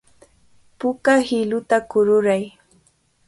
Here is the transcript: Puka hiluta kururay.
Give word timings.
Puka 0.79 1.13
hiluta 1.27 1.77
kururay. 1.89 2.43